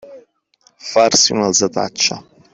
[0.91, 2.25] Farsi un'alzataccia.